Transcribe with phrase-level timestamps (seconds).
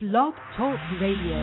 [0.00, 1.36] Blog Talk Radio.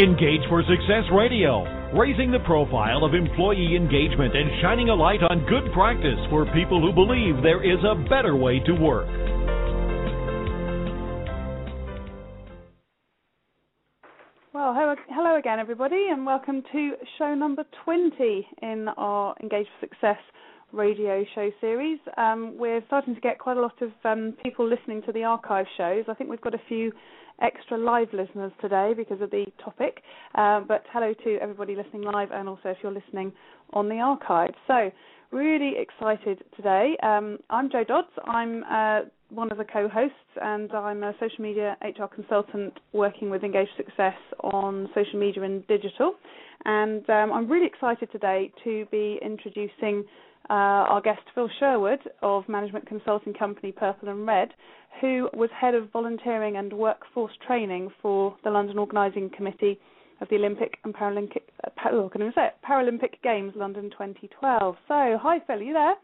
[0.00, 5.44] Engage for Success Radio, raising the profile of employee engagement and shining a light on
[5.44, 9.08] good practice for people who believe there is a better way to work.
[14.54, 19.86] Well, hello, hello again, everybody, and welcome to show number 20 in our Engage for
[19.86, 20.16] Success
[20.74, 21.98] radio show series.
[22.16, 25.66] Um, we're starting to get quite a lot of um, people listening to the archive
[25.76, 26.04] shows.
[26.08, 26.92] I think we've got a few
[27.40, 30.02] extra live listeners today because of the topic.
[30.34, 33.32] Uh, but hello to everybody listening live, and also if you're listening
[33.72, 34.54] on the archive.
[34.66, 34.90] So,
[35.30, 36.96] really excited today.
[37.02, 38.08] Um, I'm Jo Dodds.
[38.24, 43.42] I'm uh, one of the co-hosts, and I'm a social media HR consultant working with
[43.42, 46.14] Engage Success on social media and digital.
[46.64, 50.04] And um, I'm really excited today to be introducing
[50.50, 50.52] uh,
[50.92, 54.50] our guest Phil Sherwood of management consulting company Purple and Red,
[55.00, 59.78] who was head of volunteering and workforce training for the London Organising Committee
[60.20, 62.54] of the Olympic and Paralympic, uh, oh, say it?
[62.68, 64.76] Paralympic Games London 2012.
[64.86, 65.94] So, hi Phil, are you there?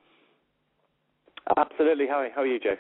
[1.56, 2.06] Absolutely.
[2.08, 2.76] Hi, how are you, Jo?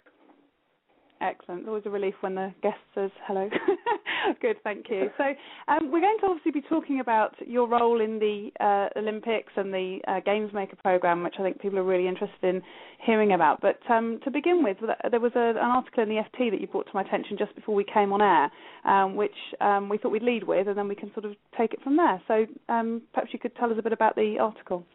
[1.22, 1.60] Excellent.
[1.60, 3.50] It's always a relief when the guest says hello.
[4.40, 5.10] Good, thank you.
[5.18, 5.24] So
[5.68, 9.72] um, we're going to obviously be talking about your role in the uh, Olympics and
[9.72, 12.62] the uh, Games Maker program, which I think people are really interested in
[13.04, 13.60] hearing about.
[13.60, 14.78] But um, to begin with,
[15.10, 17.54] there was a, an article in the FT that you brought to my attention just
[17.54, 18.50] before we came on air,
[18.90, 21.74] um, which um, we thought we'd lead with, and then we can sort of take
[21.74, 22.22] it from there.
[22.28, 24.86] So um, perhaps you could tell us a bit about the article.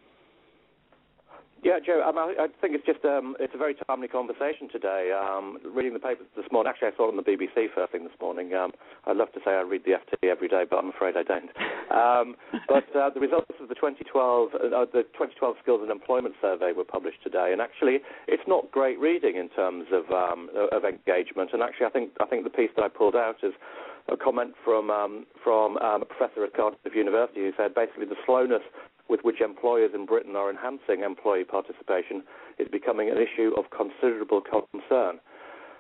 [1.66, 5.10] Yeah, Jo, um, I, I think it's just um, it's a very timely conversation today.
[5.10, 8.04] Um, reading the papers this morning, actually, I saw it on the BBC first thing
[8.04, 8.54] this morning.
[8.54, 8.70] Um,
[9.10, 11.50] I'd love to say I read the FT every day, but I'm afraid I don't.
[11.90, 12.38] Um,
[12.70, 16.86] but uh, the results of the 2012 uh, the 2012 Skills and Employment Survey were
[16.86, 21.50] published today, and actually, it's not great reading in terms of um, of engagement.
[21.50, 23.58] And actually, I think I think the piece that I pulled out is
[24.06, 28.22] a comment from um, from um, a professor at Cardiff University who said basically the
[28.22, 28.62] slowness
[29.10, 32.24] with which employers in Britain are enhancing employee participation
[32.58, 35.20] is becoming an issue of considerable concern.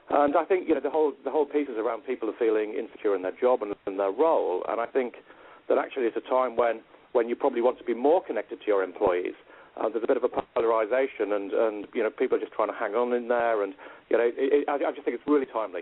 [0.10, 2.76] And I think you know the whole the whole piece is around people are feeling
[2.78, 4.64] insecure in their job and in their role.
[4.70, 5.16] And I think
[5.68, 6.82] that actually it's a time when
[7.14, 9.34] when you probably want to be more connected to your employees.
[9.76, 12.68] Uh, there's a bit of a polarization, and and you know people are just trying
[12.70, 13.74] to hang on in there, and
[14.10, 15.82] you know it, it, I, I just think it's really timely.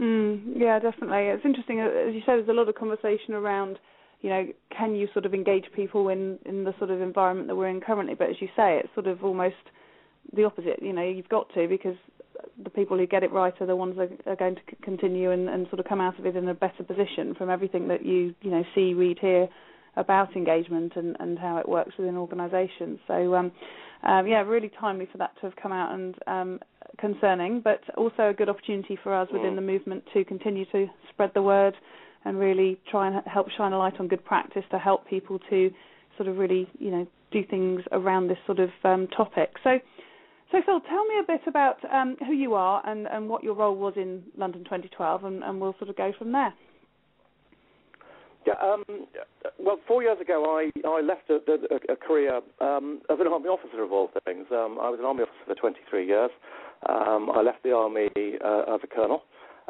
[0.00, 1.28] Mm, yeah, definitely.
[1.28, 2.36] It's interesting, as you said.
[2.36, 3.78] There's a lot of conversation around
[4.26, 7.54] you know, can you sort of engage people in in the sort of environment that
[7.54, 8.16] we're in currently?
[8.16, 9.54] But as you say, it's sort of almost
[10.34, 10.82] the opposite.
[10.82, 11.94] You know, you've got to because
[12.64, 15.48] the people who get it right are the ones that are going to continue and,
[15.48, 18.34] and sort of come out of it in a better position from everything that you
[18.42, 19.46] you know see, read, hear
[19.94, 22.98] about engagement and, and how it works within organisations.
[23.06, 23.52] So um,
[24.02, 26.60] um, yeah, really timely for that to have come out and um,
[26.98, 29.56] concerning, but also a good opportunity for us within mm.
[29.56, 31.74] the movement to continue to spread the word
[32.26, 35.70] and really try and help shine a light on good practice to help people to
[36.16, 39.54] sort of really, you know, do things around this sort of um, topic.
[39.62, 39.78] So,
[40.50, 43.54] so Phil, tell me a bit about um, who you are and, and what your
[43.54, 46.52] role was in London 2012, and, and we'll sort of go from there.
[48.44, 48.84] Yeah, um,
[49.58, 53.48] well, four years ago, I, I left a, a, a career um, as an army
[53.48, 54.46] officer of all things.
[54.50, 56.30] Um, I was an army officer for 23 years.
[56.88, 59.22] Um, I left the army uh, as a colonel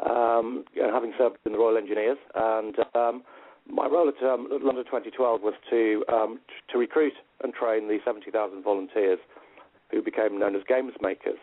[0.05, 2.17] um, having served in the Royal Engineers.
[2.35, 3.23] And um,
[3.69, 7.13] my role at um, London 2012 was to um, t- to recruit
[7.43, 9.19] and train the 70,000 volunteers
[9.91, 11.39] who became known as games makers.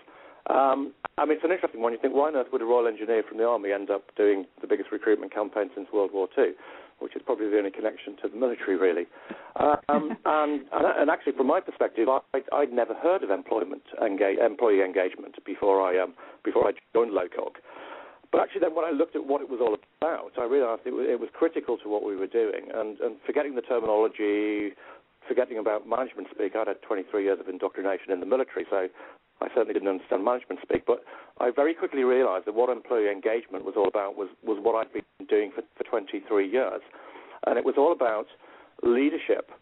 [0.50, 1.92] Um, I mean, it's an interesting one.
[1.92, 4.44] You think, why on earth would a Royal Engineer from the Army end up doing
[4.60, 6.52] the biggest recruitment campaign since World War II?
[7.00, 9.06] Which is probably the only connection to the military, really.
[9.56, 12.20] Um, and, and, actually, from my perspective, I,
[12.52, 17.56] would never heard of employment engage, employee engagement before I um, before I joined LOCOG.
[18.34, 20.90] But actually, then when I looked at what it was all about, I realised it
[20.90, 22.66] was, it was critical to what we were doing.
[22.74, 24.74] And, and forgetting the terminology,
[25.28, 28.88] forgetting about management speak, I'd had 23 years of indoctrination in the military, so
[29.40, 30.82] I certainly didn't understand management speak.
[30.84, 31.04] But
[31.38, 34.92] I very quickly realised that what employee engagement was all about was, was what I'd
[34.92, 36.18] been doing for, for 23
[36.50, 36.82] years.
[37.46, 38.26] And it was all about
[38.82, 39.52] leadership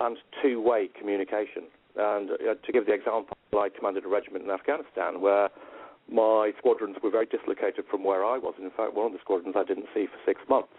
[0.00, 1.64] and two-way communication.
[1.96, 5.48] And uh, to give the example, I commanded a regiment in Afghanistan where
[6.10, 8.54] my squadrons were very dislocated from where I was.
[8.56, 10.76] And in fact, one of the squadrons I didn't see for six months.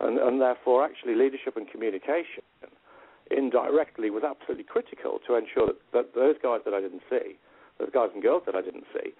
[0.00, 2.42] And, and therefore, actually, leadership and communication
[3.30, 7.38] indirectly was absolutely critical to ensure that, that those guys that I didn't see,
[7.78, 9.14] those guys and girls that I didn't see,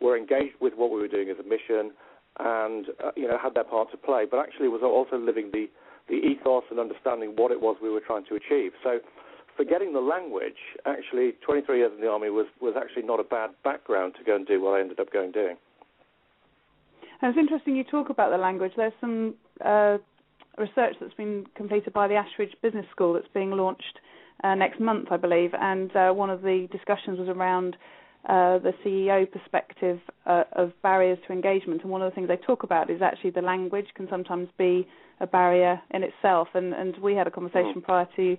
[0.00, 1.92] were engaged with what we were doing as a mission
[2.38, 5.70] and uh, you know had their part to play, but actually was also living the,
[6.08, 8.72] the ethos and understanding what it was we were trying to achieve.
[8.82, 8.98] So
[9.56, 13.50] forgetting the language, actually, 23 years in the army was was actually not a bad
[13.64, 15.56] background to go and do what I ended up going doing.
[17.22, 18.72] And it's interesting you talk about the language.
[18.76, 19.98] There's some uh,
[20.58, 24.00] research that's been completed by the Ashridge Business School that's being launched
[24.44, 27.76] uh, next month, I believe, and uh, one of the discussions was around
[28.28, 31.82] uh, the CEO perspective uh, of barriers to engagement.
[31.82, 34.86] And one of the things they talk about is actually the language can sometimes be
[35.20, 36.48] a barrier in itself.
[36.54, 37.84] And, and we had a conversation mm.
[37.84, 38.36] prior to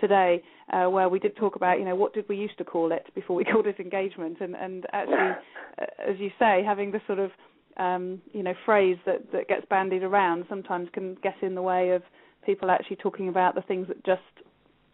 [0.00, 2.92] today uh, where we did talk about, you know, what did we used to call
[2.92, 5.36] it before we called it engagement, and and actually,
[5.80, 7.30] uh, as you say, having the sort of
[7.76, 11.90] um, you know phrase that that gets bandied around sometimes can get in the way
[11.90, 12.02] of
[12.44, 14.22] people actually talking about the things that just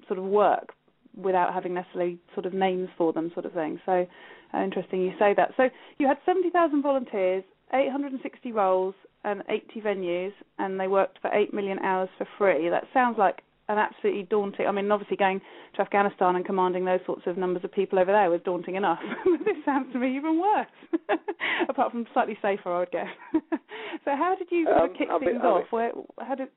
[0.06, 0.72] sort of work
[1.16, 3.78] without having necessarily sort of names for them, sort of thing.
[3.84, 4.06] So
[4.54, 5.52] uh, interesting you say that.
[5.56, 5.68] So
[5.98, 8.94] you had 70,000 volunteers, 860 roles,
[9.24, 12.68] and 80 venues, and they worked for 8 million hours for free.
[12.68, 14.66] That sounds like an absolutely daunting.
[14.66, 15.40] I mean, obviously going
[15.76, 18.98] to Afghanistan and commanding those sorts of numbers of people over there was daunting enough.
[19.44, 21.18] this sounds to me even worse,
[21.68, 23.08] apart from slightly safer, I would guess.
[23.32, 25.64] so, how did you sort of um, kick things off?
[25.70, 26.48] Where, how did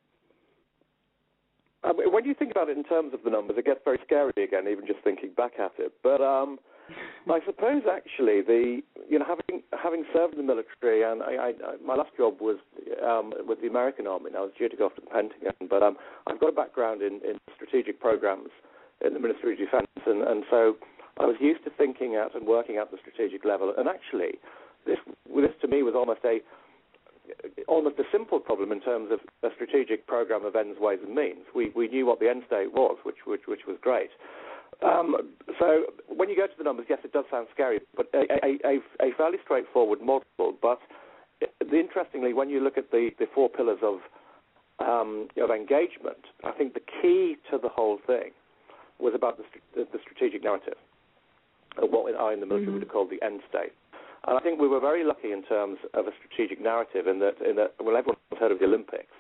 [1.93, 4.67] when you think about it in terms of the numbers, it gets very scary again,
[4.67, 5.93] even just thinking back at it.
[6.01, 6.57] But um,
[7.29, 11.53] I suppose actually the you know having having served in the military and I, I,
[11.83, 12.57] my last job was
[13.03, 14.27] um, with the American Army.
[14.27, 15.97] And I was due to go off to the Pentagon, but um,
[16.27, 18.49] I've got a background in, in strategic programs
[19.05, 20.77] in the Ministry of Defence, and, and so
[21.19, 23.73] I was used to thinking at and working at the strategic level.
[23.77, 24.39] And actually,
[24.85, 24.99] this
[25.35, 26.39] this to me was almost a
[27.67, 31.45] almost a simple problem in terms of a strategic program of ends, ways, and means.
[31.53, 34.09] We we knew what the end state was, which which which was great.
[34.83, 35.15] Um,
[35.59, 38.59] so when you go to the numbers, yes, it does sound scary, but a, a,
[38.65, 40.53] a, a fairly straightforward model.
[40.61, 40.79] But
[41.73, 43.99] interestingly, when you look at the, the four pillars of
[44.79, 48.31] um, of engagement, I think the key to the whole thing
[48.99, 49.43] was about the,
[49.75, 50.75] the strategic narrative,
[51.77, 52.73] what I in the military mm-hmm.
[52.73, 53.71] would have called the end state.
[54.27, 57.35] And I think we were very lucky in terms of a strategic narrative in that,
[57.47, 59.13] in that well, everyone's heard of the Olympics.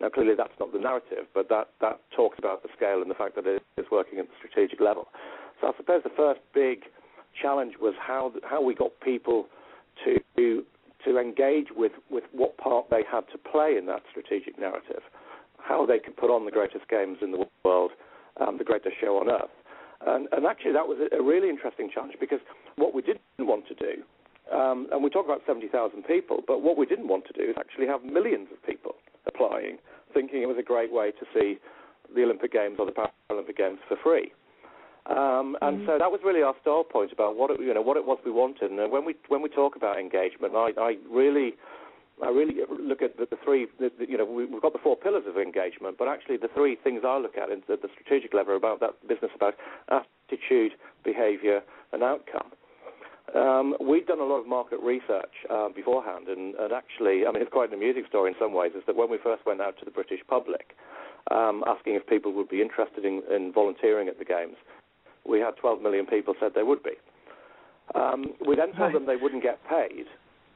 [0.00, 3.14] Now, clearly that's not the narrative, but that, that talks about the scale and the
[3.14, 5.08] fact that it is working at the strategic level.
[5.60, 6.84] So I suppose the first big
[7.40, 9.46] challenge was how, how we got people
[10.04, 10.64] to,
[11.04, 15.02] to engage with, with what part they had to play in that strategic narrative,
[15.58, 17.92] how they could put on the greatest games in the world,
[18.40, 19.50] um, the greatest show on earth.
[20.06, 22.40] And, and actually, that was a, really interesting challenge because
[22.76, 24.02] what we didn't want to do
[24.52, 27.56] um, and we talk about 70,000 people, but what we didn't want to do is
[27.58, 28.60] actually have millions of
[30.12, 31.58] thinking it was a great way to see
[32.14, 34.32] the Olympic Games or the Paralympic Games for free.
[35.06, 35.86] Um, and mm-hmm.
[35.86, 38.18] so that was really our start point about what it, you know what it was
[38.24, 38.70] we wanted.
[38.70, 41.54] And when we when we talk about engagement, I, I really
[42.22, 43.66] I really look at the, the three.
[43.78, 46.48] The, the, you know, we, have got the four pillars of engagement, but actually the
[46.54, 49.54] three things I look at in the, the strategic level about that business about
[49.90, 50.72] attitude,
[51.04, 51.60] behaviour,
[51.92, 52.52] and outcome.
[53.32, 57.40] Um, we'd done a lot of market research uh, beforehand, and, and, actually, I mean,
[57.40, 58.72] it's quite an amusing story in some ways.
[58.76, 60.76] Is that when we first went out to the British public,
[61.30, 64.56] um, asking if people would be interested in, in, volunteering at the games,
[65.26, 66.92] we had 12 million people said they would be.
[67.94, 70.04] Um, we then told them they wouldn't get paid,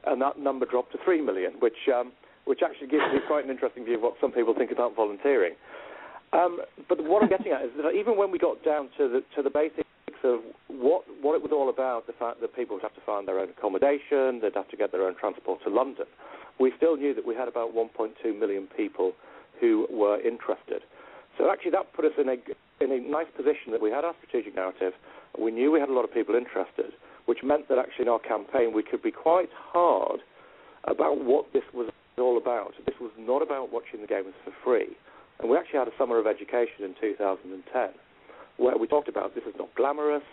[0.05, 2.11] and that number dropped to 3 million, which um,
[2.45, 5.53] which actually gives me quite an interesting view of what some people think about volunteering.
[6.33, 9.21] Um, but what I'm getting at is that even when we got down to the
[9.35, 9.85] to the basic
[10.23, 13.27] of what what it was all about, the fact that people would have to find
[13.27, 16.05] their own accommodation, they'd have to get their own transport to London.
[16.59, 19.13] We still knew that we had about 1.2 million people
[19.59, 20.81] who were interested.
[21.37, 22.37] So actually, that put us in a
[22.83, 24.93] in a nice position that we had our strategic narrative.
[25.37, 26.93] We knew we had a lot of people interested,
[27.25, 30.21] which meant that actually in our campaign we could be quite hard
[30.85, 32.73] about what this was all about.
[32.85, 34.97] This was not about watching the games for free.
[35.39, 37.89] And we actually had a summer of education in 2010
[38.59, 40.23] where we talked about this is not glamorous.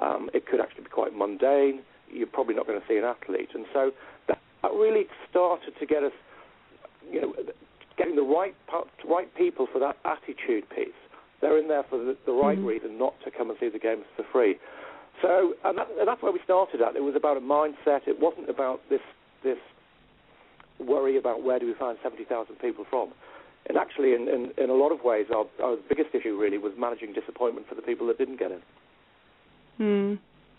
[0.00, 1.80] Um, it could actually be quite mundane.
[2.10, 3.92] You're probably not going to see an athlete, and so
[4.28, 6.12] that, that really started to get us,
[7.10, 7.34] you know,
[7.96, 8.54] getting the right
[9.08, 10.96] right people for that attitude piece.
[11.40, 12.66] They're in there for the, the right mm-hmm.
[12.66, 14.56] reason, not to come and see the games for free.
[15.22, 16.96] So, and, that, and that's where we started at.
[16.96, 18.06] It was about a mindset.
[18.06, 19.02] It wasn't about this
[19.44, 19.58] this
[20.80, 23.10] worry about where do we find 70,000 people from.
[23.68, 26.72] And actually, in, in, in a lot of ways, our, our biggest issue really was
[26.78, 28.60] managing disappointment for the people that didn't get in.
[29.76, 30.14] Hmm.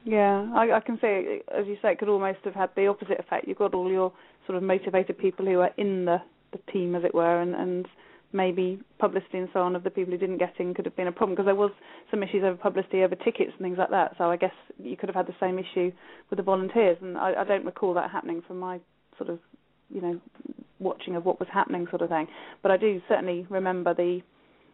[0.06, 3.20] Yeah, I, I can say, as you say, it could almost have had the opposite
[3.20, 3.48] effect.
[3.48, 4.14] You've got all your
[4.46, 7.88] sort of motivated people who are in the, the team, as it were, and, and
[8.32, 11.08] maybe publicity and so on of the people who didn't get in could have been
[11.08, 11.72] a problem because there was
[12.12, 14.14] some issues over publicity over tickets and things like that.
[14.18, 15.92] So I guess you could have had the same issue
[16.30, 18.80] with the volunteers, and I, I don't recall that happening from my
[19.18, 19.40] sort of
[19.94, 20.22] you know
[20.80, 22.28] watching of what was happening sort of thing.
[22.62, 24.22] But I do certainly remember the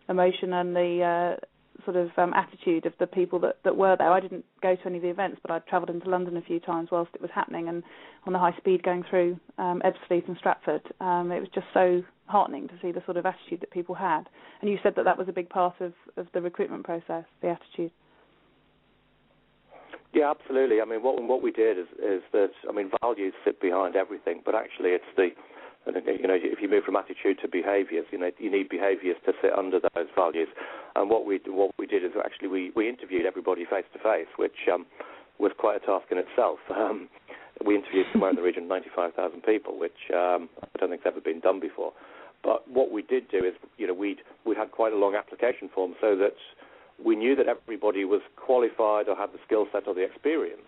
[0.08, 1.46] emotion and the uh,
[1.84, 4.12] sort of um, attitude of the people that, that were there.
[4.12, 6.60] I didn't go to any of the events, but I'd travelled into London a few
[6.60, 7.84] times whilst it was happening, and
[8.26, 12.04] on the high speed going through um, Ebbsfleet and Stratford, um, it was just so
[12.28, 14.24] heartening to see the sort of attitude that people had.
[14.62, 17.50] And you said that that was a big part of, of the recruitment process, the
[17.50, 17.92] attitude.
[20.14, 20.80] Yeah, absolutely.
[20.80, 24.42] I mean, what what we did is is that I mean, values sit behind everything,
[24.46, 25.32] but actually, it's the
[25.88, 29.34] you know, if you move from attitude to behaviours, you know, you need behaviours to
[29.42, 30.48] sit under those values.
[30.96, 34.28] And what we what we did is actually we, we interviewed everybody face to face,
[34.38, 34.86] which um,
[35.40, 36.60] was quite a task in itself.
[36.76, 37.10] Um,
[37.66, 41.14] we interviewed somewhere in the region of 95,000 people, which um, I don't think has
[41.14, 41.94] ever been done before.
[42.44, 45.70] But what we did do is, you know, we'd we had quite a long application
[45.74, 46.36] form so that
[47.04, 50.68] we knew that everybody was qualified or had the skill set or the experience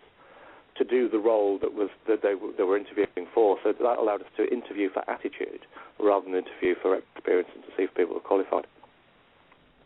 [0.78, 3.58] to do the role that was that they, they were interviewing for.
[3.64, 5.66] So that allowed us to interview for attitude
[6.00, 8.68] rather than interview for experience and to see if people were qualified.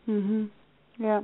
[0.08, 0.50] Mhm.
[0.98, 1.22] Yeah.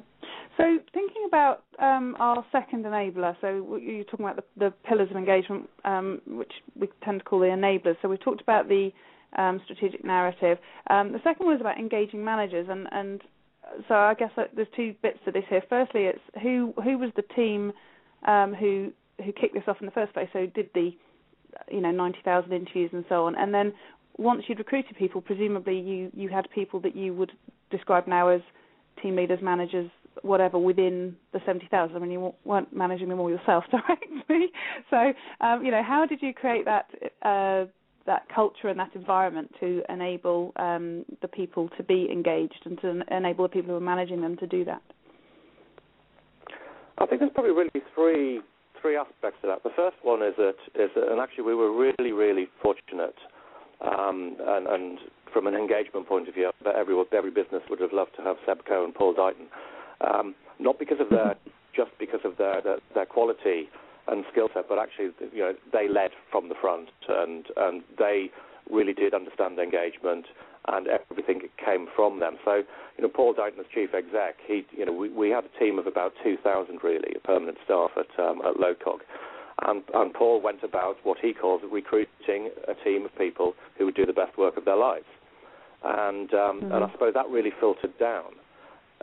[0.56, 5.16] So thinking about um, our second enabler, so you're talking about the, the pillars of
[5.16, 7.96] engagement, um, which we tend to call the enablers.
[8.02, 8.90] So we talked about the
[9.36, 10.58] um, strategic narrative.
[10.90, 13.22] Um, the second one is about engaging managers, and, and
[13.86, 15.62] so I guess there's two bits to this here.
[15.68, 17.72] Firstly, it's who who was the team
[18.26, 18.92] um, who
[19.24, 20.28] who kicked this off in the first place.
[20.32, 20.90] So did the
[21.70, 23.72] you know 90,000 interviews and so on, and then
[24.16, 27.32] once you'd recruited people, presumably you you had people that you would
[27.70, 28.40] describe now as
[29.02, 29.90] team leaders, managers,
[30.22, 31.94] whatever within the 70,000.
[31.94, 34.48] I mean, you weren't managing them all yourself directly.
[34.90, 36.86] So, um, you know, how did you create that
[37.22, 37.66] uh,
[38.06, 43.02] that culture and that environment to enable um, the people to be engaged and to
[43.14, 44.82] enable the people who are managing them to do that?
[46.96, 48.40] I think there's probably really three
[48.80, 49.62] three aspects to that.
[49.62, 53.16] The first one is that is that, and actually we were really really fortunate,
[53.80, 54.98] um, and, and,
[55.32, 58.64] from an engagement point of view, every every business would have loved to have Seb
[58.64, 59.46] Coe and Paul Deighton,
[60.00, 61.36] um, not because of their
[61.74, 63.68] just because of their their, their quality
[64.08, 68.30] and skill set, but actually you know they led from the front and and they
[68.70, 70.26] really did understand engagement
[70.66, 72.36] and everything came from them.
[72.44, 72.62] So,
[72.96, 75.78] you know, Paul Deighton as chief exec, he, you know, we, we had a team
[75.78, 79.00] of about 2,000 really, permanent staff at um, at LOCOG.
[79.66, 83.96] And, and Paul went about what he calls recruiting a team of people who would
[83.96, 85.06] do the best work of their lives.
[85.82, 86.72] And um, mm-hmm.
[86.72, 88.34] and I suppose that really filtered down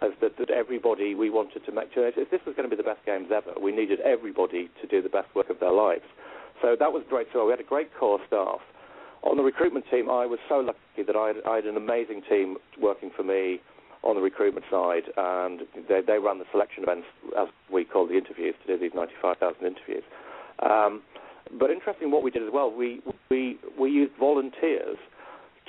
[0.02, 2.82] as that, that everybody we wanted to make sure if this was going to be
[2.82, 6.04] the best games ever, we needed everybody to do the best work of their lives.
[6.62, 7.28] So that was great.
[7.32, 8.60] So we had a great core staff
[9.25, 12.22] on the recruitment team, I was so lucky that I had, I had an amazing
[12.29, 13.60] team working for me
[14.03, 18.13] on the recruitment side, and they, they ran the selection events, as we call the
[18.13, 20.03] interviews, to do these 95,000 interviews.
[20.62, 21.01] Um,
[21.60, 24.98] but interesting, what we did as well, we we we used volunteers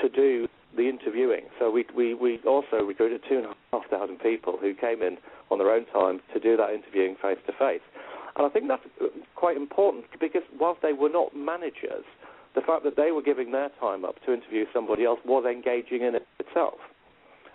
[0.01, 1.45] to do the interviewing.
[1.59, 5.19] So we we we also recruited two and a half thousand people who came in
[5.51, 7.83] on their own time to do that interviewing face to face.
[8.37, 8.83] And I think that's
[9.35, 12.05] quite important because whilst they were not managers,
[12.57, 16.01] the fact that they were giving their time up to interview somebody else was engaging
[16.01, 16.81] in it itself.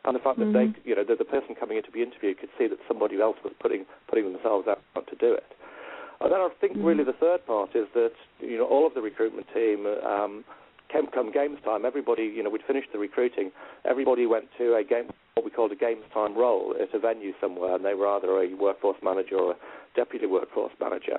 [0.06, 0.54] And the fact mm-hmm.
[0.54, 2.78] that they, you know, that the person coming in to be interviewed could see that
[2.88, 4.80] somebody else was putting putting themselves out
[5.10, 5.50] to do it.
[6.22, 6.86] And then I think mm-hmm.
[6.86, 10.46] really the third part is that you know all of the recruitment team um,
[10.92, 11.86] came come games time.
[11.86, 13.52] Everybody, you know, we'd finished the recruiting.
[13.86, 17.34] Everybody went to a game, what we called a games time role at a venue
[17.42, 19.58] somewhere, and they were either a workforce manager or a
[19.96, 21.18] deputy workforce manager.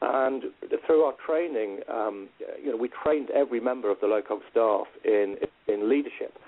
[0.00, 0.44] And
[0.86, 2.28] through our training, um,
[2.62, 5.36] you know, we trained every member of the LOCOG staff in
[5.66, 6.38] in leadership.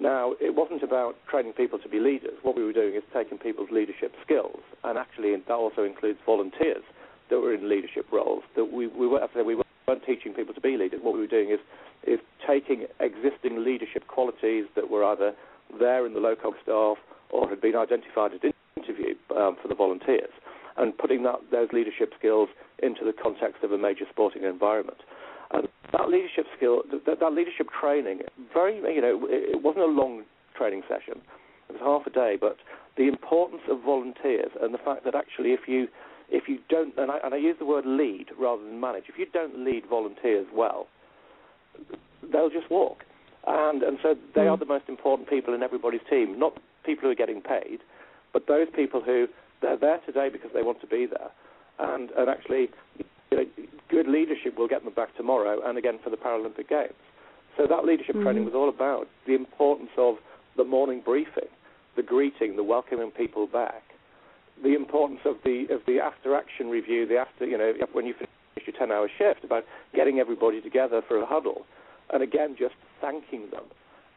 [0.00, 2.34] Now, it wasn't about training people to be leaders.
[2.42, 6.84] What we were doing is taking people's leadership skills, and actually that also includes volunteers
[7.30, 8.42] that were in leadership roles.
[8.56, 11.00] That we we, were, we weren't teaching people to be leaders.
[11.02, 11.60] What we were doing is
[12.04, 15.32] is taking existing leadership qualities that were either
[15.78, 16.98] there in the LOCOG staff
[17.30, 18.40] or had been identified as
[18.76, 20.30] interview um, for the volunteers
[20.78, 22.48] and putting that, those leadership skills
[22.82, 24.98] into the context of a major sporting environment.
[25.50, 28.20] And that leadership skill, that, that leadership training,
[28.52, 30.24] very, you know, it, it wasn't a long
[30.56, 31.20] training session.
[31.68, 32.56] It was half a day, but
[32.96, 35.88] the importance of volunteers and the fact that actually if you
[36.30, 39.18] if you don't, and I, and I use the word lead rather than manage, if
[39.18, 40.86] you don't lead volunteers well,
[42.30, 43.04] they'll just walk.
[43.46, 44.50] And, and so they mm.
[44.50, 47.78] are the most important people in everybody's team, not people who are getting paid,
[48.32, 49.26] but those people who
[49.60, 51.30] they're there today because they want to be there,
[51.78, 52.70] and and actually,
[53.30, 53.46] you know,
[53.88, 56.94] good leadership will get them back tomorrow, and again for the Paralympic Games.
[57.56, 58.24] So that leadership mm-hmm.
[58.24, 60.16] training was all about the importance of
[60.56, 61.48] the morning briefing,
[61.96, 63.82] the greeting, the welcoming people back,
[64.62, 68.14] the importance of the of the after action review, the after you know when you
[68.14, 71.66] finish your ten hour shift, about getting everybody together for a huddle,
[72.12, 73.64] and again just thanking them,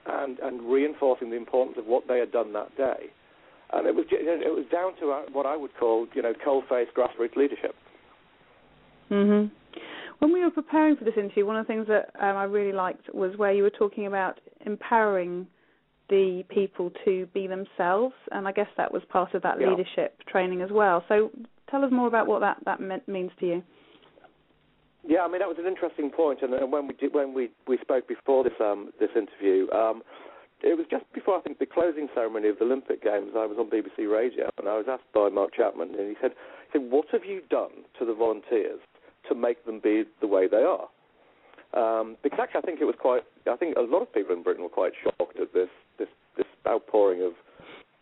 [0.06, 3.10] and and reinforcing the importance of what they had done that day
[3.74, 6.92] and it was it was down to uh, what I would call you know coal-faced
[6.94, 7.76] grassroots leadership.
[9.10, 9.52] Mhm.
[10.20, 12.72] When we were preparing for this interview, one of the things that um, I really
[12.72, 15.48] liked was where you were talking about empowering
[16.10, 19.70] the people to be themselves, and I guess that was part of that yeah.
[19.70, 21.04] leadership training as well.
[21.08, 21.32] So
[21.70, 23.64] tell us more about what that that means to you.
[25.04, 27.50] Yeah, I mean that was an interesting point, and, and when we did, when we,
[27.68, 30.04] we spoke before this um, this interview, um,
[30.64, 33.32] it was just before I think the closing ceremony of the Olympic Games.
[33.36, 36.32] I was on BBC Radio, and I was asked by Mark Chapman, and he said,
[36.72, 38.80] he said, "What have you done to the volunteers
[39.30, 40.88] to make them be the way they are?"
[41.74, 43.24] Um, because actually, I think it was quite.
[43.50, 46.48] I think a lot of people in Britain were quite shocked at this this this
[46.68, 47.34] outpouring of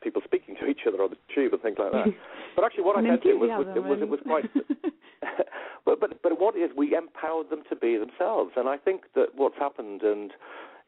[0.01, 2.07] people speaking to each other on the tube and things like that.
[2.55, 4.43] But actually, what I said to was, was, it was it was quite.
[5.85, 9.27] but but but what is we empowered them to be themselves, and I think that
[9.35, 10.31] what's happened, and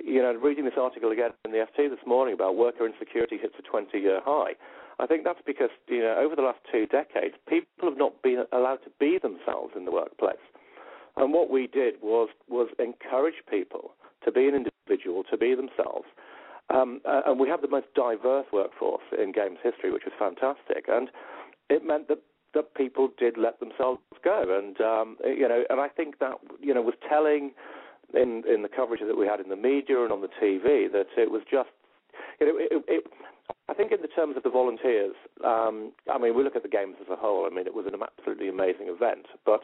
[0.06, 3.56] you know, reading this article again in the FT this morning about worker insecurity hits
[3.60, 4.54] a 20-year high.
[5.00, 8.46] I think that's because you know over the last two decades, people have not been
[8.52, 10.44] allowed to be themselves in the workplace.
[11.18, 13.92] And what we did was was encourage people
[14.24, 16.06] to be an individual, to be themselves.
[16.70, 20.86] Um, and we have the most diverse workforce in games history, which was fantastic.
[20.88, 21.10] And
[21.70, 22.20] it meant that
[22.54, 26.74] that people did let themselves go, and um, you know, and I think that you
[26.74, 27.52] know was telling
[28.14, 31.08] in in the coverage that we had in the media and on the TV that
[31.18, 31.70] it was just
[32.40, 33.04] you know it, it,
[33.68, 36.70] I think in the terms of the volunteers, um, I mean we look at the
[36.70, 37.46] games as a whole.
[37.46, 39.64] I mean it was an absolutely amazing event, but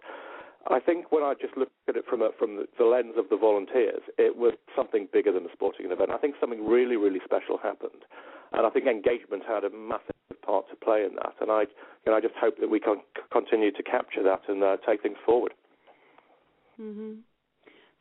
[0.70, 3.38] I think when I just look at it from a, from the, lens of the
[3.38, 6.12] volunteers, it was something bigger than a sporting event.
[6.12, 8.04] I think something really, really special happened,
[8.52, 11.36] and I think engagement had a massive part to play in that.
[11.40, 12.98] And I, you know, I just hope that we can
[13.32, 15.54] continue to capture that and uh, take things forward.
[16.80, 17.24] Mm-hmm.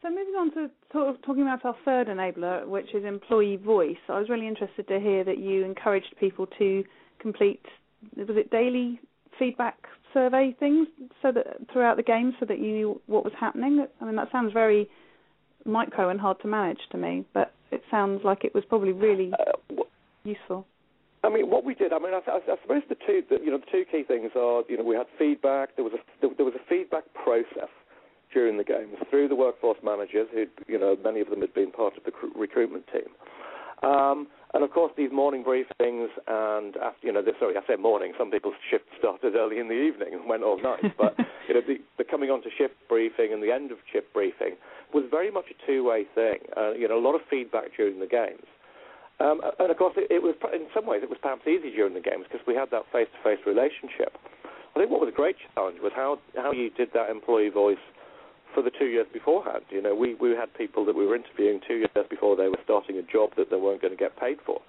[0.03, 3.97] So moving on to sort of talking about our third enabler, which is employee voice.
[4.09, 6.85] I was really interested to hear that you encouraged people to
[7.19, 7.65] complete
[8.17, 9.01] was it daily
[9.39, 9.77] feedback
[10.13, 10.87] survey things
[11.23, 13.87] so that throughout the game so that you knew what was happening?
[14.01, 14.89] I mean, that sounds very
[15.65, 19.33] micro and hard to manage to me, but it sounds like it was probably really
[19.33, 19.83] uh,
[20.25, 20.67] useful.
[21.25, 21.93] I mean, what we did.
[21.93, 24.31] I mean, I, I, I suppose the two, the, you know, the two key things
[24.37, 25.75] are, you know, we had feedback.
[25.75, 27.71] There was a there, there was a feedback process
[28.37, 31.73] during the games through the workforce managers, who, you know, many of them had been
[31.73, 33.09] part of the recruitment team.
[33.83, 38.13] Um, and of course, these morning briefings and after, you know, sorry, I said morning.
[38.19, 40.85] Some people's shift started early in the evening and went all night.
[41.01, 41.17] But
[41.49, 44.61] you know, the, the coming on to shift briefing and the end of shift briefing
[44.93, 46.45] was very much a two-way thing.
[46.57, 48.45] Uh, you know, a lot of feedback during the games.
[49.19, 51.95] Um, and of course, it, it was in some ways it was perhaps easy during
[51.95, 54.13] the games because we had that face-to-face relationship.
[54.77, 57.81] I think what was a great challenge was how how you did that employee voice
[58.57, 59.65] for the two years beforehand.
[59.69, 62.59] You know, we, we had people that we were interviewing two years before they were
[62.65, 64.63] starting a job that they weren't going to get paid for.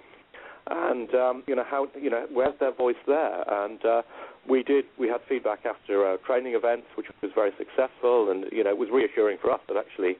[0.69, 3.47] And um, you know how you know where's their voice there?
[3.47, 4.02] And uh,
[4.50, 8.65] we did we had feedback after uh, training events, which was very successful, and you
[8.65, 10.17] know it was reassuring for us that actually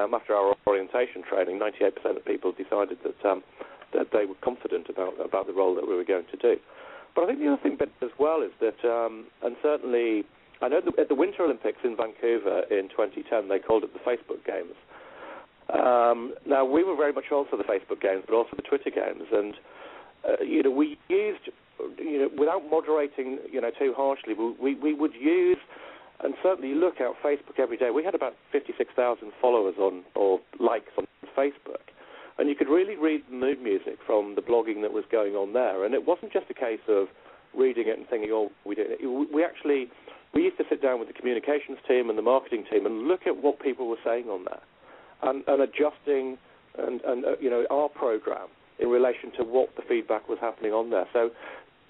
[0.00, 3.42] um, after our orientation training, 98% of people decided that um,
[3.92, 6.56] that they were confident about about the role that we were going to do.
[7.14, 10.24] But I think the other thing as well is that, um, and certainly
[10.62, 14.44] I know at the Winter Olympics in Vancouver in 2010, they called it the Facebook
[14.46, 14.76] Games.
[15.72, 19.26] Um, now, we were very much also the Facebook Games, but also the Twitter Games.
[19.32, 19.54] And,
[20.28, 21.50] uh, you know, we used,
[21.98, 25.58] you know, without moderating, you know, too harshly, we, we would use
[26.22, 27.90] and certainly look at Facebook every day.
[27.90, 31.90] We had about 56,000 followers on, or likes on Facebook.
[32.38, 35.52] And you could really read the mood music from the blogging that was going on
[35.52, 35.84] there.
[35.84, 37.08] And it wasn't just a case of
[37.54, 39.34] reading it and thinking, oh, we did it.
[39.34, 39.90] We actually
[40.34, 43.26] we used to sit down with the communications team and the marketing team and look
[43.26, 44.62] at what people were saying on there,
[45.22, 46.38] and, and adjusting
[46.78, 50.72] and, and uh, you know our program in relation to what the feedback was happening
[50.72, 51.06] on there.
[51.12, 51.30] So,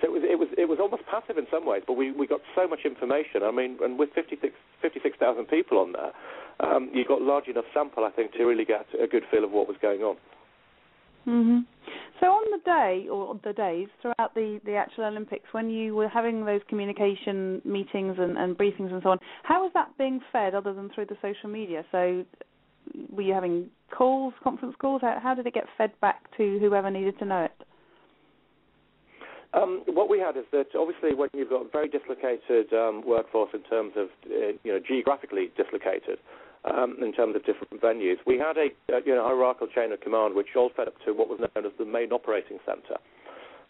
[0.00, 2.26] so it was it was it was almost passive in some ways, but we, we
[2.26, 3.42] got so much information.
[3.42, 6.12] I mean, and with 56 56,000 people on there,
[6.60, 9.52] um, you got large enough sample, I think, to really get a good feel of
[9.52, 10.16] what was going on.
[11.26, 11.58] Mm-hmm.
[12.22, 16.08] So on the day or the days throughout the, the actual Olympics, when you were
[16.08, 20.54] having those communication meetings and, and briefings and so on, how was that being fed
[20.54, 21.84] other than through the social media?
[21.90, 22.24] So
[23.10, 25.02] were you having calls, conference calls?
[25.02, 27.66] How, how did it get fed back to whoever needed to know it?
[29.52, 33.50] Um, what we had is that obviously when you've got a very dislocated um, workforce
[33.52, 36.18] in terms of uh, you know geographically dislocated,
[36.64, 38.16] um, in terms of different venues.
[38.26, 41.12] We had a uh, you know hierarchical chain of command, which all fed up to
[41.12, 42.98] what was known as the main operating centre,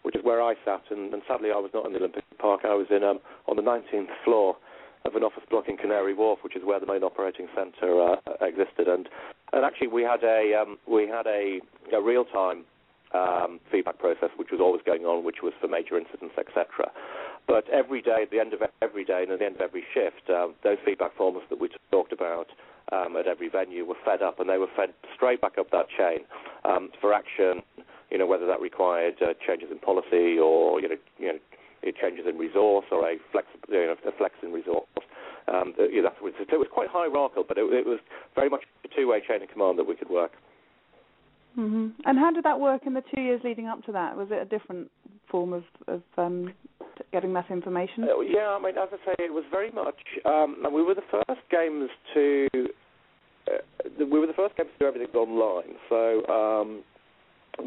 [0.03, 0.83] which is where I sat.
[0.89, 2.61] And, and sadly, I was not in the Olympic Park.
[2.63, 4.57] I was in um, on the 19th floor
[5.05, 8.15] of an office block in Canary Wharf, which is where the main operating centre uh,
[8.41, 8.87] existed.
[8.87, 9.09] And
[9.51, 11.59] and actually, we had a um, we had a,
[11.93, 12.65] a real time
[13.13, 16.91] um, feedback process, which was always going on, which was for major incidents, etc.
[17.47, 19.83] But every day, at the end of every day, and at the end of every
[19.93, 22.47] shift, um, those feedback forms that we talked about
[22.91, 25.87] um, at every venue were fed up, and they were fed straight back up that
[25.89, 26.25] chain
[26.65, 27.61] um, for action.
[28.11, 31.39] You know, whether that required uh, changes in policy or you know, you know,
[31.99, 34.87] changes in resource or a flex, you know, a in resource.
[35.47, 37.99] Um, you know, it was quite hierarchical, but it, it was
[38.33, 40.31] very much a two-way chain of command that we could work.
[41.57, 41.89] Mm-hmm.
[42.05, 44.15] And how did that work in the two years leading up to that?
[44.15, 44.89] Was it a different
[45.33, 46.53] form of, of um,
[47.11, 48.03] getting that information?
[48.03, 49.97] Uh, yeah, I mean, as I say, it was very much.
[50.25, 52.47] Um, we were the first games to.
[53.47, 55.73] Uh, we were the first games to do everything online.
[55.89, 56.83] So um,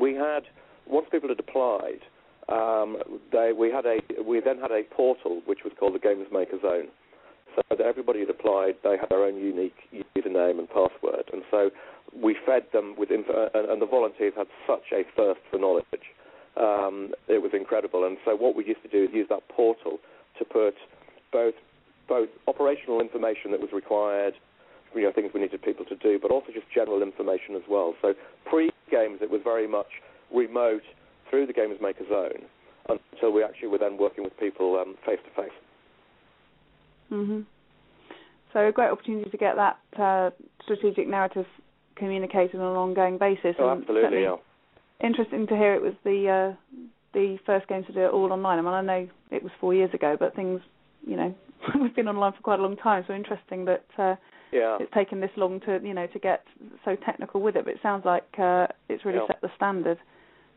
[0.01, 0.45] we had
[0.87, 2.03] once people had applied,
[2.49, 2.99] um,
[3.33, 6.59] they, we had a we then had a portal which was called the Games Maker
[6.63, 6.87] Zone.
[7.57, 9.77] So that everybody had applied, they had their own unique
[10.15, 11.71] username and password, and so
[12.15, 16.05] we fed them with info, and, and the volunteers had such a thirst for knowledge.
[16.57, 19.99] Um, it was incredible, and so what we used to do is use that portal
[20.39, 20.75] to put
[21.33, 21.55] both
[22.09, 24.35] both operational information that was required,
[24.95, 27.95] you know, things we needed people to do, but also just general information as well.
[28.01, 28.15] So
[28.49, 29.89] pre-games, it was very much
[30.33, 30.83] remote
[31.29, 32.47] through the Games Maker Zone
[32.89, 35.53] until we actually were then working with people face to face.
[37.11, 37.45] Mhm.
[38.53, 40.31] So a great opportunity to get that uh,
[40.63, 41.47] strategic narrative
[41.97, 43.57] communicated on an ongoing basis.
[43.59, 44.37] Oh, absolutely, yeah.
[45.03, 46.79] Interesting to hear it was the uh,
[47.13, 48.59] the first game to do it all online.
[48.59, 50.61] I mean, I know it was four years ago, but things,
[51.07, 51.35] you know,
[51.81, 53.05] we've been online for quite a long time.
[53.07, 54.17] So interesting that uh,
[54.53, 54.79] yeah.
[54.81, 56.45] it's taken this long to, you know, to get
[56.85, 57.65] so technical with it.
[57.65, 59.27] But it sounds like uh, it's really yeah.
[59.29, 59.99] set the standard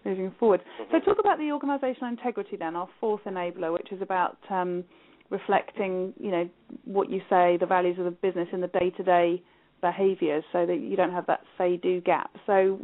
[0.05, 0.61] moving forward.
[0.81, 0.95] Mm-hmm.
[0.95, 4.83] So talk about the organisational integrity then, our fourth enabler, which is about um,
[5.29, 6.49] reflecting, you know,
[6.85, 9.41] what you say, the values of the business in the day-to-day
[9.81, 12.31] behaviours, so that you don't have that say-do gap.
[12.45, 12.79] So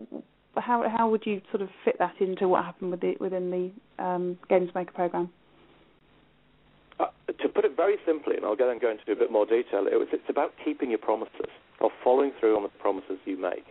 [0.57, 4.03] how how would you sort of fit that into what happened with the, within the
[4.03, 5.29] um, Games Maker program?
[6.99, 7.07] Uh,
[7.41, 9.85] to put it very simply, and I'll go and go into a bit more detail,
[9.91, 13.65] it was, it's about keeping your promises or following through on the promises you make.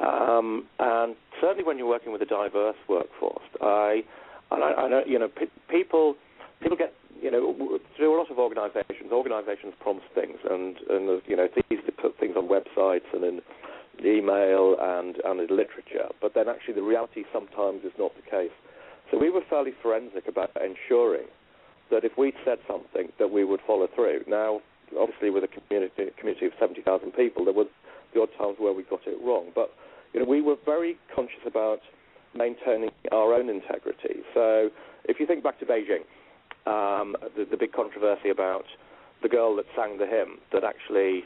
[0.00, 4.02] Um, and certainly when you're working with a diverse workforce, I,
[4.50, 6.16] and I, I know, you know, pe- people,
[6.60, 11.36] people get, you know, through a lot of organisations, organisations promise things, and, and you
[11.36, 13.40] know, it's easy to put things on websites and in
[14.04, 18.54] email and, and in literature, but then actually the reality sometimes is not the case.
[19.10, 21.26] So we were fairly forensic about ensuring
[21.90, 24.24] that if we'd said something, that we would follow through.
[24.28, 24.60] Now,
[24.98, 27.68] obviously, with a community, community of 70,000 people, there was
[28.14, 29.70] the odd times where we got it wrong, but
[30.12, 31.80] you know, we were very conscious about
[32.34, 34.20] maintaining our own integrity.
[34.34, 34.70] So
[35.04, 36.04] if you think back to Beijing,
[36.66, 38.64] um, the, the big controversy about
[39.22, 41.24] the girl that sang the hymn, that actually,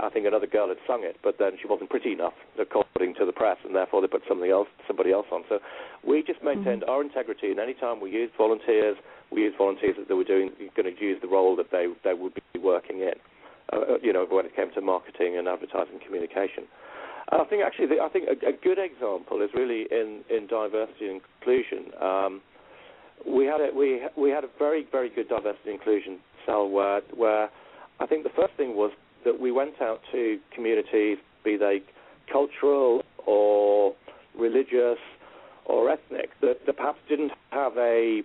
[0.00, 3.26] I think another girl had sung it, but then she wasn't pretty enough, according to
[3.26, 5.44] the press, and therefore they put something else, somebody else on.
[5.48, 5.58] So
[6.06, 6.90] we just maintained mm-hmm.
[6.90, 8.96] our integrity, and any time we used volunteers,
[9.30, 12.14] we used volunteers that they were doing, going to use the role that they they
[12.14, 13.14] would be working in.
[13.72, 16.64] Uh, you know, when it came to marketing and advertising communication.
[17.32, 20.46] And I think actually, the, I think a, a, good example is really in, in
[20.46, 21.90] diversity and inclusion.
[22.00, 22.42] Um,
[23.26, 27.00] we had a, we we had a very very good diversity and inclusion cell where
[27.16, 27.48] where
[28.00, 28.92] I think the first thing was
[29.24, 31.82] that we went out to communities, be they
[32.30, 33.94] cultural or
[34.38, 34.98] religious
[35.66, 38.22] or ethnic, that, that perhaps didn't have a,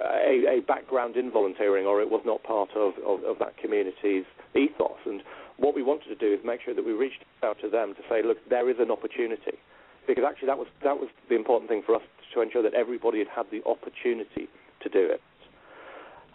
[0.00, 4.24] a, a background in volunteering or it was not part of, of, of that community's
[4.54, 4.98] ethos.
[5.06, 5.22] And
[5.56, 8.00] what we wanted to do is make sure that we reached out to them to
[8.08, 9.58] say, look, there is an opportunity,
[10.06, 13.18] because actually that was that was the important thing for us to ensure that everybody
[13.18, 14.48] had had the opportunity
[14.82, 15.20] to do it.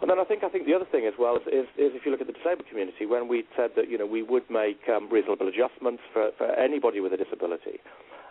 [0.00, 2.04] And then I think I think the other thing as well is, is, is if
[2.04, 4.80] you look at the disabled community, when we said that you know we would make
[4.88, 7.80] um, reasonable adjustments for, for anybody with a disability,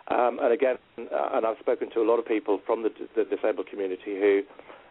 [0.08, 3.24] um, and again, uh, and I've spoken to a lot of people from the, the
[3.24, 4.42] disabled community who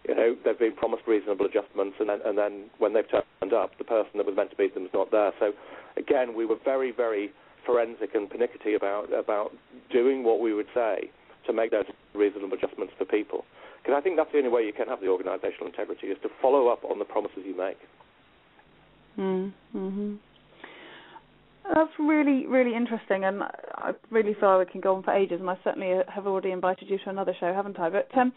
[0.07, 3.77] you know, they've been promised reasonable adjustments, and then, and then when they've turned up,
[3.77, 5.31] the person that was meant to meet them is not there.
[5.39, 5.53] So,
[5.95, 7.31] again, we were very, very
[7.65, 9.53] forensic and pernickety about about
[9.89, 11.09] doing what we would say
[11.47, 13.45] to make those reasonable adjustments for people.
[13.83, 16.29] Because I think that's the only way you can have the organisational integrity is to
[16.41, 17.77] follow up on the promises you make.
[19.19, 20.15] Mm-hmm.
[21.73, 25.39] That's really, really interesting, and I really feel we can go on for ages.
[25.39, 27.89] And I certainly have already invited you to another show, haven't I?
[27.89, 28.33] But um,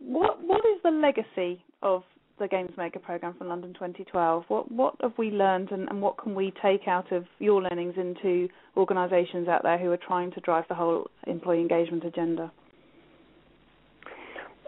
[0.00, 2.02] what what is the legacy of
[2.38, 4.44] the Games Maker program from London 2012?
[4.48, 7.94] What what have we learned, and, and what can we take out of your learnings
[7.96, 12.52] into organisations out there who are trying to drive the whole employee engagement agenda?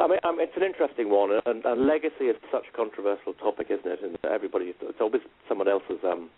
[0.05, 3.33] I mean, I mean, it's an interesting one, and, and, legacy is such a controversial
[3.33, 4.01] topic, isn't it?
[4.05, 6.29] And everybody, it's always someone else's um,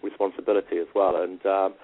[0.00, 1.20] responsibility as well.
[1.20, 1.74] And um,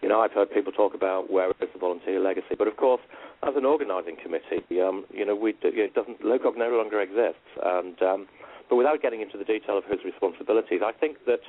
[0.00, 3.00] you know, I've heard people talk about where is the volunteer legacy, but of course,
[3.42, 8.00] as an organising committee, um, you know, we it doesn't LOCOG no longer exists, and
[8.00, 8.28] um,
[8.70, 11.42] but without getting into the detail of whose responsibilities, I think that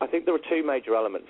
[0.00, 1.28] I think there are two major elements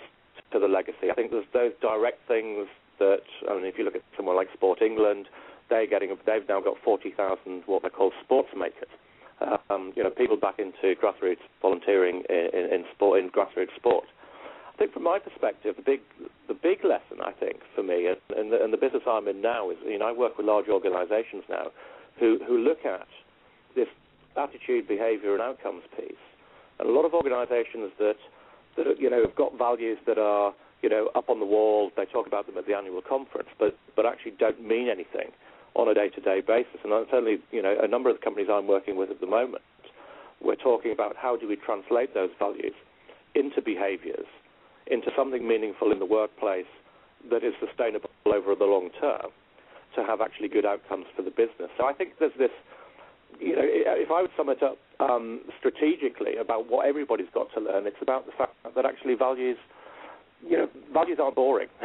[0.52, 1.10] to the legacy.
[1.10, 2.68] I think there's those direct things
[3.00, 5.26] that I mean, if you look at someone like Sport England,
[5.70, 8.90] they're getting they've now got 40,000 what they call sports makers.
[9.68, 14.04] Um, you know, people back into grassroots volunteering in, in, in sport in grassroots sport.
[14.72, 16.00] I think from my perspective, the big
[16.48, 19.40] the big lesson I think for me and, and, the, and the business I'm in
[19.40, 21.66] now is you know I work with large organisations now
[22.18, 23.06] who who look at
[23.74, 23.88] this
[24.36, 26.24] attitude, behaviour, and outcomes piece,
[26.78, 28.16] and a lot of organisations that
[28.76, 31.90] that you know have got values that are you know up on the wall.
[31.96, 35.32] They talk about them at the annual conference, but but actually don't mean anything
[35.74, 36.80] on a day-to-day basis.
[36.84, 39.62] And certainly you know a number of the companies I'm working with at the moment,
[40.42, 42.74] we're talking about how do we translate those values
[43.34, 44.26] into behaviours
[44.86, 46.68] into something meaningful in the workplace
[47.30, 49.30] that is sustainable over the long term
[49.94, 51.70] to have actually good outcomes for the business.
[51.78, 52.50] So I think there's this,
[53.40, 57.60] you know, if I would sum it up um, strategically about what everybody's got to
[57.60, 59.56] learn, it's about the fact that actually values,
[60.46, 61.68] you know, values aren't boring.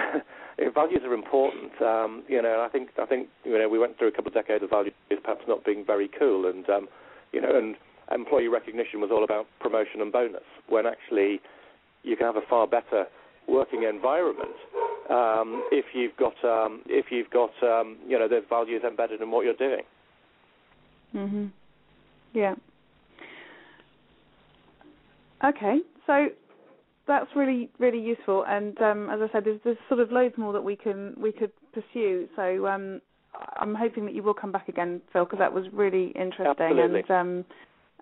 [0.73, 1.71] values are important.
[1.81, 4.33] Um, you know, I think I think you know we went through a couple of
[4.33, 4.93] decades of values
[5.23, 6.87] perhaps not being very cool, and um,
[7.31, 7.75] you know, and
[8.11, 11.39] employee recognition was all about promotion and bonus, when actually
[12.03, 13.05] you can have a far better
[13.47, 14.55] working environment
[15.09, 19.31] um, if you've got um, if you've got um, you know those values embedded in
[19.31, 19.83] what you're doing.
[21.15, 21.51] Mhm.
[22.33, 22.55] Yeah.
[25.43, 26.27] Okay, so
[27.09, 30.53] that's really really useful, and um, as I said, there's, there's sort of loads more
[30.53, 32.27] that we can we could pursue.
[32.35, 33.01] So um,
[33.57, 36.45] I'm hoping that you will come back again, Phil, because that was really interesting.
[36.47, 37.03] Absolutely.
[37.09, 37.45] And um,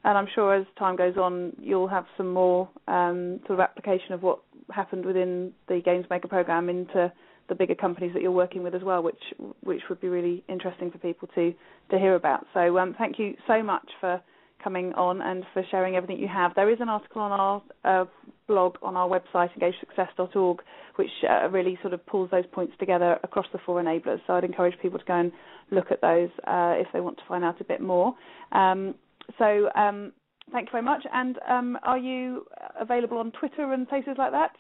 [0.03, 4.13] and I'm sure as time goes on, you'll have some more um, sort of application
[4.13, 4.39] of what
[4.69, 7.11] happened within the Games Maker program into
[7.49, 9.23] the bigger companies that you're working with as well, which
[9.63, 11.53] which would be really interesting for people to
[11.91, 12.45] to hear about.
[12.53, 14.21] So um, thank you so much for
[14.63, 16.53] coming on and for sharing everything you have.
[16.55, 18.05] There is an article on our uh,
[18.47, 20.59] blog on our website, engagesuccess.org,
[20.95, 24.19] which uh, really sort of pulls those points together across the four enablers.
[24.25, 25.31] So I'd encourage people to go and
[25.71, 28.15] look at those uh, if they want to find out a bit more.
[28.51, 28.95] Um,
[29.37, 30.13] so um,
[30.51, 31.03] thank you very much.
[31.13, 32.45] And um, are you
[32.79, 34.51] available on Twitter and places like that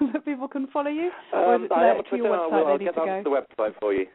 [0.12, 1.10] that people can follow you?
[1.34, 2.32] Um, I am on Twitter.
[2.32, 4.06] I'll, I'll get on the website for you.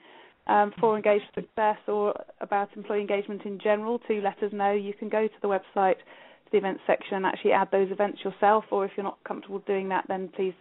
[0.48, 4.74] um, for Engage Success or about employee engagement in general to let us know.
[4.74, 8.20] You can go to the website, to the events section, and actually add those events
[8.24, 8.66] yourself.
[8.72, 10.54] Or if you're not comfortable doing that, then please